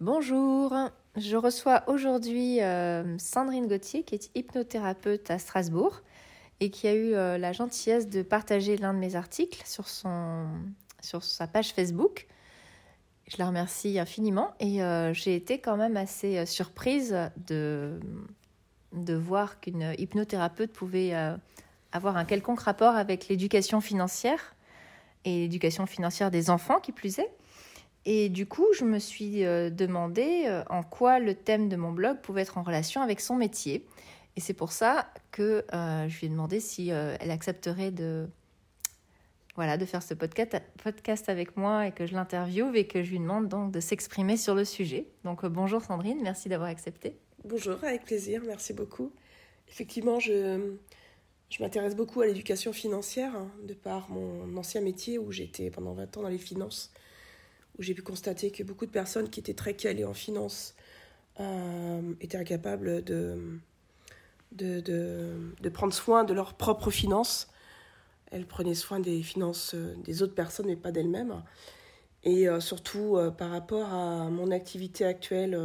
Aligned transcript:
Bonjour, 0.00 0.74
je 1.16 1.36
reçois 1.36 1.82
aujourd'hui 1.86 2.60
euh, 2.60 3.16
Sandrine 3.16 3.66
Gauthier 3.66 4.02
qui 4.02 4.14
est 4.14 4.30
hypnothérapeute 4.34 5.30
à 5.30 5.38
Strasbourg 5.38 6.02
et 6.60 6.68
qui 6.68 6.86
a 6.86 6.92
eu 6.92 7.14
euh, 7.14 7.38
la 7.38 7.54
gentillesse 7.54 8.06
de 8.06 8.20
partager 8.20 8.76
l'un 8.76 8.92
de 8.92 8.98
mes 8.98 9.16
articles 9.16 9.62
sur, 9.64 9.88
sa 9.88 11.46
page 11.46 11.72
Facebook. 11.72 12.26
Je 13.26 13.38
la 13.38 13.46
remercie 13.46 13.98
infiniment 13.98 14.52
et 14.60 14.82
euh, 14.82 15.14
j'ai 15.14 15.34
été 15.34 15.60
quand 15.60 15.78
même 15.78 15.96
assez 15.96 16.44
surprise 16.44 17.16
de, 17.46 17.98
de 18.92 19.14
voir 19.14 19.60
qu'une 19.60 19.94
hypnothérapeute 19.96 20.74
pouvait 20.74 21.14
avoir 21.92 22.18
un 22.18 22.26
quelconque 22.26 22.60
rapport 22.60 22.96
avec 22.96 23.28
l'éducation 23.28 23.80
financière 23.80 24.54
et 25.24 25.40
l'éducation 25.40 25.86
financière 25.86 26.30
des 26.30 26.50
enfants 26.50 26.80
qui 26.80 26.92
plus 26.92 27.18
est. 27.18 27.30
Et 28.08 28.28
du 28.28 28.46
coup, 28.46 28.66
je 28.72 28.84
me 28.84 29.00
suis 29.00 29.44
euh, 29.44 29.68
demandé 29.68 30.44
euh, 30.46 30.62
en 30.70 30.84
quoi 30.84 31.18
le 31.18 31.34
thème 31.34 31.68
de 31.68 31.74
mon 31.74 31.90
blog 31.90 32.20
pouvait 32.20 32.42
être 32.42 32.56
en 32.56 32.62
relation 32.62 33.02
avec 33.02 33.20
son 33.20 33.34
métier. 33.34 33.84
Et 34.36 34.40
c'est 34.40 34.54
pour 34.54 34.70
ça 34.70 35.12
que 35.32 35.64
euh, 35.74 36.08
je 36.08 36.20
lui 36.20 36.26
ai 36.28 36.30
demandé 36.30 36.60
si 36.60 36.90
elle 36.90 37.30
accepterait 37.30 37.90
de, 37.90 38.28
voilà, 39.56 39.76
de 39.76 39.84
faire 39.84 40.04
ce 40.04 40.14
podcast, 40.14 40.56
podcast 40.84 41.28
avec 41.28 41.56
moi 41.56 41.88
et 41.88 41.92
que 41.92 42.06
je 42.06 42.14
l'interviewe 42.14 42.76
et 42.76 42.86
que 42.86 43.02
je 43.02 43.10
lui 43.10 43.18
demande 43.18 43.48
donc 43.48 43.72
de 43.72 43.80
s'exprimer 43.80 44.36
sur 44.36 44.54
le 44.54 44.64
sujet. 44.64 45.08
Donc 45.24 45.44
bonjour 45.44 45.82
Sandrine, 45.82 46.20
merci 46.22 46.48
d'avoir 46.48 46.68
accepté. 46.68 47.16
Bonjour, 47.44 47.82
avec 47.82 48.04
plaisir, 48.04 48.42
merci 48.46 48.72
beaucoup. 48.72 49.10
Effectivement, 49.68 50.20
je, 50.20 50.76
je 51.48 51.62
m'intéresse 51.62 51.96
beaucoup 51.96 52.20
à 52.20 52.26
l'éducation 52.26 52.72
financière, 52.74 53.34
hein, 53.34 53.50
de 53.66 53.74
par 53.74 54.10
mon 54.10 54.54
ancien 54.56 54.82
métier 54.82 55.18
où 55.18 55.32
j'étais 55.32 55.70
pendant 55.70 55.94
20 55.94 56.18
ans 56.18 56.22
dans 56.22 56.28
les 56.28 56.38
finances 56.38 56.92
où 57.78 57.82
j'ai 57.82 57.94
pu 57.94 58.02
constater 58.02 58.50
que 58.50 58.62
beaucoup 58.62 58.86
de 58.86 58.90
personnes 58.90 59.28
qui 59.28 59.40
étaient 59.40 59.54
très 59.54 59.74
calées 59.74 60.04
en 60.04 60.14
finance 60.14 60.74
euh, 61.40 62.14
étaient 62.20 62.38
incapables 62.38 63.04
de, 63.04 63.60
de, 64.52 64.80
de, 64.80 65.68
prendre 65.68 65.92
soin 65.92 66.24
de 66.24 66.32
leurs 66.32 66.54
propres 66.54 66.90
finances. 66.90 67.48
Elles 68.30 68.46
prenaient 68.46 68.74
soin 68.74 69.00
des 69.00 69.22
finances 69.22 69.74
euh, 69.74 69.94
des 70.04 70.22
autres 70.22 70.34
personnes, 70.34 70.66
mais 70.66 70.76
pas 70.76 70.92
d'elles-mêmes. 70.92 71.42
Et 72.24 72.48
euh, 72.48 72.60
surtout, 72.60 73.18
par 73.36 73.50
rapport 73.50 73.92
à 73.92 74.30
mon 74.30 74.50
activité 74.50 75.04
actuelle, 75.04 75.60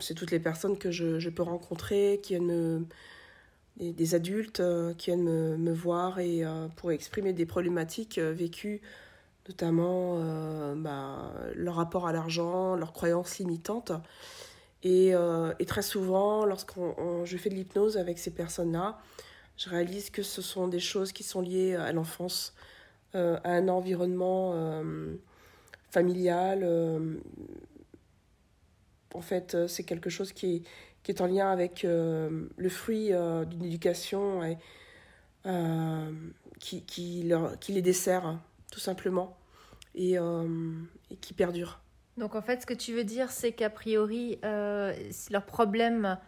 c'est 0.00 0.14
toutes 0.14 0.30
les 0.30 0.40
personnes 0.40 0.78
que 0.78 0.90
je, 0.90 1.28
peux 1.28 1.42
rencontrer, 1.42 2.20
qui 2.22 2.34
viennent 2.34 2.86
des, 3.76 4.14
adultes 4.14 4.62
qui 4.96 5.10
viennent 5.10 5.24
me, 5.24 5.56
me 5.56 5.72
voir 5.72 6.18
et 6.18 6.44
pour 6.76 6.92
exprimer 6.92 7.32
des 7.32 7.44
problématiques 7.44 8.18
vécues 8.18 8.80
notamment 9.48 10.16
euh, 10.18 10.74
bah, 10.76 11.32
leur 11.54 11.76
rapport 11.76 12.06
à 12.06 12.12
l'argent, 12.12 12.76
leurs 12.76 12.92
croyances 12.92 13.38
limitantes. 13.38 13.92
Et, 14.82 15.14
euh, 15.14 15.52
très 15.66 15.82
souvent, 15.82 16.44
lorsque 16.44 16.72
je 17.24 17.36
fais 17.36 17.50
de 17.50 17.54
l'hypnose 17.54 17.96
avec 17.96 18.18
ces 18.18 18.30
personnes-là, 18.30 18.98
je 19.56 19.68
réalise 19.70 20.10
que 20.10 20.22
ce 20.22 20.42
sont 20.42 20.68
des 20.68 20.80
choses 20.80 21.12
qui 21.12 21.22
sont 21.22 21.40
liées 21.40 21.74
à 21.74 21.92
l'enfance, 21.92 22.54
euh, 23.14 23.38
à 23.44 23.52
un 23.52 23.68
environnement 23.68 24.82
familial. 25.90 26.64
en 29.14 29.20
fait, 29.20 29.56
c'est 29.68 29.84
quelque 29.84 30.10
chose 30.10 30.32
qui 30.32 30.64
est 31.06 31.20
en 31.20 31.26
lien 31.26 31.50
avec 31.50 31.84
le 31.84 32.68
fruit 32.68 33.10
d'une 33.46 33.64
éducation 33.64 34.40
qui 36.58 37.22
les 37.68 37.82
dessert 37.82 38.38
tout 38.74 38.80
simplement, 38.80 39.36
et, 39.94 40.18
euh, 40.18 40.48
et, 41.08 41.16
qui 41.16 41.32
perdure. 41.32 41.78
Donc 42.16 42.34
en 42.34 42.42
fait, 42.42 42.62
ce 42.62 42.66
que 42.66 42.74
tu 42.74 42.92
veux 42.92 43.04
dire, 43.04 43.30
c'est 43.30 43.52
qu'a 43.52 43.70
priori, 43.70 44.40
euh, 44.44 44.92
leur 45.30 45.46
problème, 45.46 46.18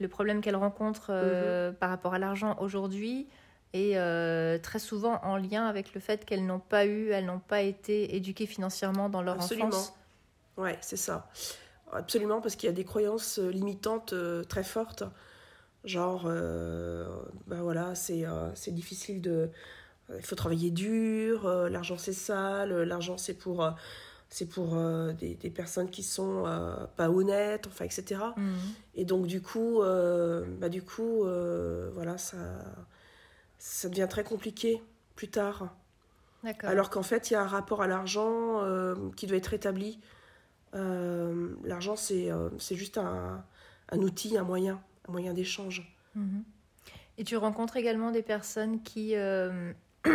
le 0.00 0.08
problème 0.08 0.40
qu'elles 0.40 0.56
rencontrent 0.56 1.10
euh, 1.10 1.68
mhm. 1.68 1.76
par 1.76 1.90
rapport 1.90 2.14
à 2.14 2.18
l'argent 2.18 2.56
aujourd'hui, 2.60 3.28
est 3.74 4.62
très 4.62 4.78
souvent 4.78 5.20
en 5.22 5.36
lien 5.36 5.66
avec 5.66 5.94
le 5.94 6.00
fait 6.00 6.24
qu'elles 6.24 6.46
n'ont 6.46 6.60
pas 6.60 6.86
eu, 6.86 7.10
elles 7.10 7.26
n'ont 7.26 7.40
pas 7.40 7.60
été 7.60 8.16
éduquées 8.16 8.46
financièrement 8.46 9.10
dans 9.10 9.22
leur 9.22 9.34
Absolument. 9.34 9.68
enfance. 9.68 9.94
Ouais, 10.56 10.78
c'est 10.80 10.98
ça. 10.98 11.30
Absolument, 11.92 12.40
parce 12.40 12.56
qu'il 12.56 12.68
y 12.68 12.72
a 12.72 12.74
des 12.74 12.84
croyances 12.84 13.38
limitantes 13.38 14.14
très 14.48 14.64
fortes. 14.64 15.04
Genre, 15.84 16.24
ben 16.24 17.62
voilà, 17.62 17.94
c'est 17.94 18.74
difficile 18.74 19.22
de, 19.22 19.30
euh, 19.32 19.48
il 20.16 20.24
faut 20.24 20.36
travailler 20.36 20.70
dur, 20.70 21.46
euh, 21.46 21.68
l'argent 21.68 21.96
c'est 21.98 22.12
sale, 22.12 22.72
euh, 22.72 22.84
l'argent 22.84 23.18
c'est 23.18 23.34
pour, 23.34 23.68
c'est 24.28 24.46
pour 24.46 24.76
des, 25.18 25.34
des, 25.34 25.50
personnes 25.50 25.90
qui 25.90 26.02
sont 26.02 26.44
pas 26.96 27.10
honnêtes, 27.10 27.66
enfin, 27.66 27.84
etc. 27.84 28.20
Mhm. 28.36 28.54
Et 28.94 29.04
donc, 29.04 29.26
du 29.26 29.42
coup, 29.42 29.82
bah, 29.82 30.68
du 30.70 30.82
coup 30.82 31.24
voilà, 31.94 32.16
ça, 32.16 32.38
ça 33.58 33.88
devient 33.88 34.06
très 34.08 34.24
compliqué 34.24 34.82
plus 35.16 35.28
tard. 35.28 35.74
Alors 36.62 36.90
qu'en 36.90 37.02
fait, 37.02 37.30
il 37.30 37.34
y 37.34 37.36
a 37.36 37.42
un 37.42 37.46
rapport 37.46 37.82
à 37.82 37.86
l'argent 37.86 38.62
qui 39.16 39.26
doit 39.26 39.36
être 39.36 39.52
établi. 39.52 40.00
l'argent, 40.72 41.96
c'est 41.96 42.30
c'est 42.58 42.76
juste 42.76 42.96
un, 42.96 43.44
un, 43.90 43.98
outil, 43.98 44.38
un 44.38 44.44
moyen, 44.44 44.80
un 45.08 45.12
moyen 45.12 45.34
d'échange. 45.34 45.94
Mhm. 46.14 46.42
Et 47.18 47.24
tu 47.24 47.36
rencontres 47.36 47.76
également 47.76 48.10
des 48.10 48.22
personnes 48.22 48.82
qui, 48.82 49.14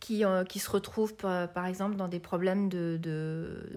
qui, 0.00 0.24
euh, 0.24 0.44
qui 0.44 0.58
se 0.58 0.70
retrouvent 0.70 1.14
par, 1.14 1.66
exemple 1.66 1.96
dans 1.96 2.08
des 2.08 2.20
problèmes 2.20 2.68
de, 2.68 2.98
de 3.00 3.70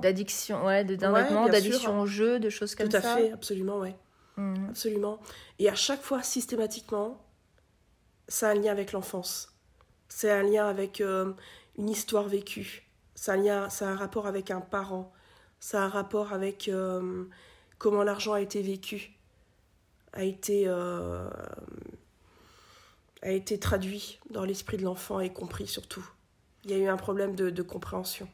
d'addiction 0.00 0.64
ouais 0.64 0.84
de 0.84 0.94
d'addiction 0.94 2.00
au 2.00 2.06
jeu 2.06 2.38
de 2.38 2.50
choses 2.50 2.76
comme 2.76 2.90
ça 2.90 3.00
tout 3.00 3.06
à 3.06 3.16
fait 3.16 3.32
absolument 3.32 3.78
ouais. 3.80 3.96
Mhm. 4.36 4.68
absolument. 4.70 5.20
Et 5.58 5.68
à 5.68 5.74
chaque 5.74 6.02
fois 6.02 6.22
systématiquement 6.22 7.20
ça 8.28 8.48
a 8.48 8.52
un 8.52 8.54
lien 8.54 8.70
avec 8.70 8.92
l'enfance. 8.92 9.52
C'est 10.08 10.30
un 10.30 10.42
lien 10.42 10.68
avec 10.68 11.00
euh, 11.00 11.32
une 11.76 11.90
histoire 11.90 12.28
vécue. 12.28 12.88
Ça 13.14 13.32
a 13.32 13.34
un 13.34 13.38
lien 13.38 13.68
ça 13.68 13.88
a 13.88 13.92
un 13.92 13.96
rapport 13.96 14.26
avec 14.26 14.50
un 14.50 14.60
parent. 14.60 15.12
Ça 15.58 15.82
a 15.82 15.86
un 15.86 15.88
rapport 15.88 16.32
avec 16.32 16.68
euh, 16.68 17.24
comment 17.78 18.02
l'argent 18.04 18.34
a 18.34 18.40
été 18.40 18.62
vécu 18.62 19.18
a 20.14 20.24
été 20.24 20.68
a 23.22 23.30
été 23.30 23.58
traduit 23.58 24.18
dans 24.30 24.44
l'esprit 24.44 24.76
de 24.76 24.82
l'enfant 24.82 25.20
et 25.20 25.30
compris 25.30 25.66
surtout. 25.66 26.04
Il 26.64 26.70
y 26.70 26.74
a 26.74 26.78
eu 26.78 26.88
un 26.88 26.96
problème 26.96 27.34
de, 27.34 27.62
compréhension. 27.62 28.28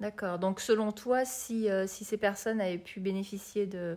D'accord. 0.00 0.38
Donc 0.38 0.60
selon 0.60 0.92
toi, 0.92 1.24
si, 1.24 1.70
euh, 1.70 1.86
si 1.86 2.04
ces 2.04 2.16
personnes 2.16 2.60
avaient 2.60 2.78
pu 2.78 3.00
bénéficier 3.00 3.66
de, 3.66 3.96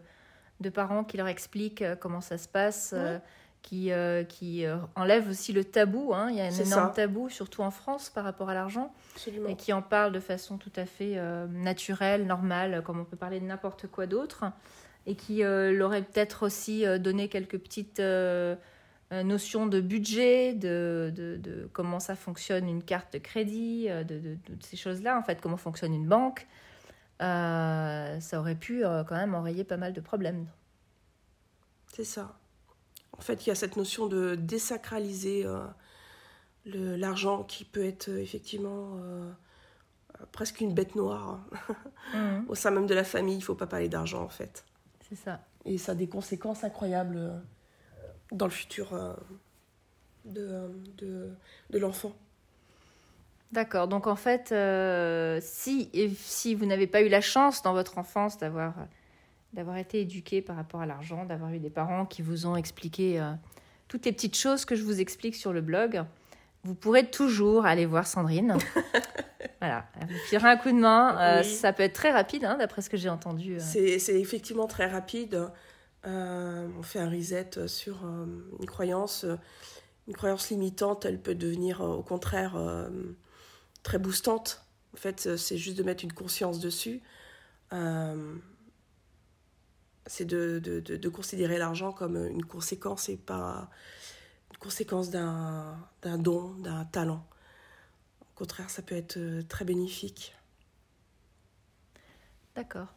de 0.62 0.70
parents 0.70 1.04
qui 1.04 1.18
leur 1.18 1.28
expliquent 1.28 1.82
euh, 1.82 1.96
comment 1.96 2.22
ça 2.22 2.38
se 2.38 2.48
passe, 2.48 2.94
euh, 2.96 3.20
qui, 3.62 3.92
qui 4.30 4.66
enlèvent 4.96 5.30
aussi 5.30 5.52
le 5.52 5.66
tabou, 5.66 6.14
hein. 6.14 6.30
il 6.32 6.38
y 6.38 6.42
a 6.42 6.46
un 6.46 6.50
énorme 6.50 6.94
tabou, 6.94 7.28
surtout 7.28 7.62
en 7.62 7.72
France, 7.72 8.10
par 8.10 8.24
rapport 8.24 8.50
à 8.50 8.54
l'argent, 8.54 8.94
et 9.50 9.56
qui 9.58 9.74
en 9.74 9.82
parlent 9.82 10.14
de 10.14 10.22
façon 10.22 10.58
tout 10.58 10.72
à 10.78 10.86
fait 10.86 11.22
naturelle, 11.50 12.26
normale, 12.26 12.82
comme 12.86 13.02
on 13.02 13.04
peut 13.04 13.18
parler 13.18 13.42
de 13.42 13.46
n'importe 13.46 13.88
quoi 13.88 14.08
d'autre, 14.08 14.46
et 15.06 15.16
qui 15.16 15.40
leur 15.42 15.90
auraient 15.90 16.04
peut-être 16.04 16.46
aussi 16.46 16.86
donné 17.00 17.28
quelques 17.28 17.60
petites 17.60 18.02
notion 19.12 19.66
de 19.66 19.82
budget, 19.82 20.54
de, 20.54 21.12
de, 21.16 21.38
de, 21.38 21.70
comment 21.74 22.00
ça 22.00 22.16
fonctionne 22.16 22.68
une 22.68 22.84
carte 22.84 23.14
de 23.14 23.18
crédit, 23.18 23.88
euh, 23.90 24.04
de, 24.04 24.20
de 24.20 24.36
toutes 24.46 24.66
ces 24.66 24.78
choses-là, 24.78 25.18
en 25.18 25.24
fait, 25.24 25.42
comment 25.42 25.58
fonctionne 25.58 25.94
une 25.94 26.08
banque, 26.08 26.48
euh, 27.22 28.20
ça 28.20 28.40
aurait 28.40 28.56
pu 28.56 28.84
quand 28.84 29.16
même 29.16 29.34
enrayer 29.34 29.64
pas 29.64 29.78
mal 29.78 29.94
de 29.94 30.02
problèmes. 30.02 30.46
C'est 31.92 32.04
ça. 32.04 32.38
En 33.18 33.22
fait, 33.22 33.46
il 33.46 33.50
y 33.50 33.52
a 33.52 33.56
cette 33.56 33.76
notion 33.76 34.08
de 34.08 34.36
désacraliser 34.36 35.46
l'argent 36.66 37.44
qui 37.44 37.66
peut 37.66 37.84
être 37.84 38.10
effectivement 38.10 38.98
presque 40.32 40.62
une 40.62 40.74
bête 40.74 40.96
noire. 40.96 41.42
Mmh. 42.14 42.46
Au 42.48 42.56
sein 42.56 42.72
même 42.72 42.88
de 42.88 42.94
la 42.94 43.04
famille, 43.04 43.36
il 43.36 43.40
ne 43.40 43.44
faut 43.44 43.56
pas 43.56 43.68
parler 43.68 43.90
d'argent, 43.90 44.24
en 44.24 44.30
fait. 44.30 44.64
C'est 45.10 45.16
ça. 45.16 45.42
Et 45.66 45.78
ça 45.78 45.94
a 45.94 45.96
des 45.96 46.08
conséquences 46.08 46.64
incroyables 46.64 47.42
dans 48.32 48.46
le 48.46 48.52
futur 48.52 48.94
euh, 48.94 49.14
de, 50.26 50.70
de, 50.98 51.30
de 51.70 51.80
l'enfant. 51.80 52.14
D'accord. 53.52 53.88
Donc 53.88 54.06
en 54.08 54.16
fait, 54.16 54.52
euh, 54.52 55.40
si, 55.42 55.90
si 56.16 56.54
vous 56.54 56.66
n'avez 56.66 56.88
pas 56.88 57.02
eu 57.02 57.10
la 57.10 57.22
chance 57.22 57.64
dans 57.64 57.74
votre 57.74 57.98
enfance 57.98 58.38
d'avoir 58.38 58.74
d'avoir 59.54 59.78
été 59.78 60.02
éduqué 60.02 60.44
par 60.44 60.56
rapport 60.56 60.82
à 60.82 60.86
l'argent, 60.86 61.26
d'avoir 61.26 61.52
eu 61.52 61.58
des 61.58 61.72
parents 61.72 62.06
qui 62.06 62.22
vous 62.22 62.46
ont 62.46 62.56
expliqué 62.56 63.20
euh, 63.20 63.32
toutes 63.88 64.06
les 64.06 64.12
petites 64.12 64.38
choses 64.38 64.64
que 64.64 64.76
je 64.76 64.84
vous 64.84 65.02
explique 65.02 65.36
sur 65.36 65.54
le 65.54 65.62
blog, 65.62 66.04
vous 66.64 66.76
pourrez 66.76 67.10
toujours 67.10 67.66
aller 67.66 67.88
voir 67.88 68.06
Sandrine. 68.06 68.56
voilà, 69.60 69.88
vous 70.08 70.18
firez 70.28 70.50
un 70.50 70.58
coup 70.58 70.70
de 70.70 70.78
main. 70.78 71.42
ça 71.42 71.74
peut 71.74 71.82
être 71.82 71.94
très 71.94 72.12
rapide, 72.12 72.46
hein, 72.46 72.58
d'après 72.60 72.84
ce 72.84 72.92
que 72.92 72.98
j'ai 72.98 73.10
entendu. 73.10 73.58
C'est 73.60 74.20
effectivement 74.20 74.68
très 74.68 74.86
rapide. 74.86 75.50
Euh, 76.06 76.68
on 76.78 76.84
fait 76.84 77.00
un 77.00 77.10
reset 77.10 77.68
sur 77.68 78.06
euh, 78.06 78.26
une 78.60 78.66
croyance. 78.66 79.26
Une 80.08 80.16
croyance 80.16 80.50
limitante, 80.50 81.06
elle 81.06 81.22
peut 81.22 81.36
devenir 81.36 81.82
euh, 81.82 81.96
au 81.96 82.04
contraire 82.04 82.58
très 83.84 84.00
boostante. 84.00 84.64
En 84.94 84.98
fait, 84.98 85.38
c'est 85.38 85.58
juste 85.58 85.78
de 85.78 85.84
mettre 85.84 86.04
une 86.04 86.14
conscience 86.14 86.60
dessus. 86.60 87.02
Euh, 87.74 88.36
c'est 90.08 90.26
de, 90.26 90.60
de, 90.60 90.80
de, 90.80 91.10
considérer 91.10 91.60
l'argent 91.60 91.92
comme 91.92 92.18
une 92.18 92.44
conséquence 92.44 93.10
et 93.10 93.18
pas 93.18 93.70
une 94.52 94.58
conséquence 94.58 95.12
d'un 95.12 95.78
don, 96.18 96.56
d'un 96.56 96.86
talent. 96.86 97.28
Au 98.22 98.38
contraire, 98.38 98.70
ça 98.70 98.82
peut 98.82 98.96
être 98.96 99.18
euh, 99.18 99.44
très 99.44 99.66
bénéfique. 99.66 100.36
D'accord. 102.56 102.88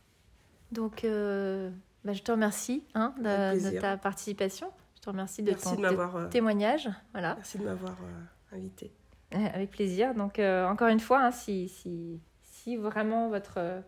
Donc, 0.70 1.04
euh, 1.04 1.70
bah, 2.04 2.12
je 2.12 2.22
te 2.22 2.32
remercie 2.32 2.84
hein, 2.94 3.14
de, 3.19 3.81
ta 3.81 3.96
participation. 3.96 4.70
Je 4.96 5.00
te 5.00 5.10
remercie 5.10 5.43
de 5.43 5.52
ton 5.52 5.82
euh, 5.82 6.28
témoignage. 6.28 6.88
Voilà. 7.12 7.34
Merci 7.37 7.58
de 7.58 7.64
m'avoir 7.64 7.96
invité. 8.52 8.93
Avec 9.32 9.70
plaisir. 9.70 10.14
Donc, 10.14 10.38
encore 10.38 10.88
une 10.88 11.00
fois, 11.00 11.20
hein, 11.22 11.31
si, 11.31 11.69
si, 11.69 12.20
si, 12.43 12.76
vraiment 12.76 13.28
votre 13.28 13.82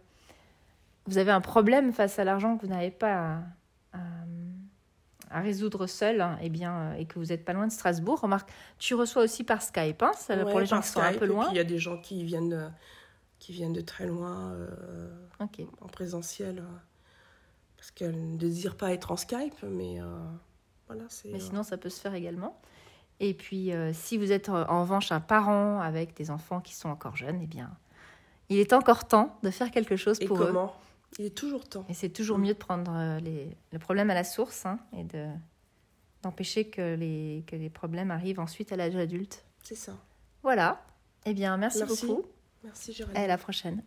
vous 1.06 1.19
avez 1.19 1.31
un 1.31 1.40
problème 1.40 1.93
face 1.93 2.19
à 2.19 2.25
l'argent 2.25 2.56
que 2.56 2.66
vous 2.66 2.72
n'avez 2.72 2.90
pas 2.90 3.43
à, 3.93 5.40
résoudre 5.40 5.88
seul 5.88 6.20
hein, 6.20 6.38
et, 6.40 6.49
bien, 6.49 6.75
euh, 6.75 6.94
et 6.94 7.06
que 7.06 7.19
vous 7.19 7.26
n'êtes 7.26 7.44
pas 7.44 7.52
loin 7.52 7.66
de 7.66 7.72
Strasbourg. 7.72 8.20
Remarque, 8.20 8.49
tu 8.78 8.94
reçois 8.94 9.25
aussi 9.25 9.43
par 9.43 9.62
Skype, 9.62 10.00
hein, 10.00 10.12
pour 10.49 10.61
les 10.61 10.66
gens 10.66 10.81
qui 10.81 10.88
sont 10.88 11.00
un 11.00 11.12
peu 11.12 11.26
loin. 11.26 11.49
Il 11.50 11.56
y 11.56 11.61
a 11.61 11.64
des 11.64 11.78
gens 11.78 11.99
qui 11.99 12.22
viennent 12.22 12.50
de, 12.50 12.69
qui 13.40 13.52
viennent 13.52 13.72
de 13.72 13.81
très 13.81 14.06
loin 14.06 14.52
euh, 14.52 15.11
en 15.40 15.88
présentiel 15.88 16.61
euh, 16.61 16.78
parce 17.84 17.90
qu'elles 17.90 18.31
ne 18.32 18.38
désirent 18.38 18.78
pas 18.78 18.94
être 18.94 19.12
en 19.12 19.16
Skype, 19.19 19.62
mais 19.62 19.98
voilà. 20.86 21.04
Mais 21.26 21.38
sinon, 21.38 21.62
ça 21.62 21.76
peut 21.76 21.90
se 21.90 22.00
faire 22.00 22.14
également. 22.14 22.58
Et 23.20 23.34
puis, 23.34 23.72
si 23.92 24.16
vous 24.16 24.32
êtes 24.32 24.48
en 24.48 24.81
revanche 24.81 25.12
un 25.12 25.20
parent 25.20 25.81
avec 25.82 26.16
des 26.16 26.31
enfants 26.31 26.62
qui 26.62 26.75
sont 26.75 26.88
encore 26.88 27.14
jeunes, 27.14 27.40
eh 27.42 27.46
bien, 27.46 27.76
il 28.48 28.58
est 28.58 28.72
encore 28.72 29.06
temps 29.06 29.38
de 29.42 29.50
faire 29.50 29.70
quelque 29.70 29.96
chose 29.96 30.19
pour 30.20 30.42
eux. 30.42 30.54
Il 31.19 31.26
est 31.26 31.36
toujours 31.36 31.69
temps. 31.69 31.84
Et 31.90 31.94
c'est 31.94 32.08
toujours 32.08 32.38
mieux 32.38 32.54
de 32.54 32.58
prendre 32.58 32.92
euh, 32.94 33.20
les, 33.20 33.56
le 33.70 33.78
problème 33.78 34.10
à 34.10 34.14
la 34.14 34.25
source 34.25 34.66
hein, 34.66 34.78
et 34.96 35.04
de, 35.04 35.28
d'empêcher 36.22 36.69
que 36.70 36.94
les, 36.94 37.44
que 37.46 37.54
les 37.54 37.70
problèmes 37.70 38.10
arrivent 38.10 38.40
ensuite 38.40 38.72
à 38.72 38.76
l'âge 38.76 38.96
adulte. 38.96 39.44
C'est 39.62 39.76
ça. 39.76 39.92
Voilà. 40.42 40.84
Eh 41.25 41.34
bien, 41.34 41.56
merci, 41.56 41.84
beaucoup. 41.84 42.25
Merci, 42.64 42.92
Jérémy. 42.92 43.16
Et 43.16 43.22
à 43.22 43.26
la 43.28 43.38
prochaine. 43.38 43.84